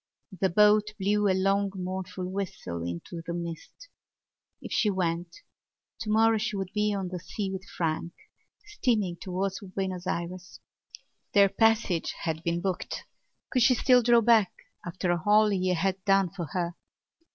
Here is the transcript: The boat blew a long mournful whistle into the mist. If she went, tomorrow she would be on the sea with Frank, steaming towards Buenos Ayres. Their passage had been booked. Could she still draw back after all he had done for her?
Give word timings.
The 0.39 0.49
boat 0.49 0.93
blew 0.99 1.27
a 1.27 1.37
long 1.37 1.71
mournful 1.75 2.25
whistle 2.27 2.81
into 2.81 3.21
the 3.23 3.35
mist. 3.35 3.87
If 4.59 4.71
she 4.71 4.89
went, 4.89 5.29
tomorrow 5.99 6.39
she 6.39 6.55
would 6.55 6.73
be 6.73 6.91
on 6.91 7.09
the 7.09 7.19
sea 7.19 7.51
with 7.51 7.63
Frank, 7.65 8.11
steaming 8.65 9.17
towards 9.21 9.59
Buenos 9.59 10.07
Ayres. 10.07 10.59
Their 11.33 11.49
passage 11.49 12.15
had 12.23 12.41
been 12.41 12.61
booked. 12.61 13.03
Could 13.51 13.61
she 13.61 13.75
still 13.75 14.01
draw 14.01 14.21
back 14.21 14.51
after 14.83 15.15
all 15.23 15.49
he 15.49 15.75
had 15.75 16.03
done 16.03 16.31
for 16.31 16.45
her? 16.45 16.73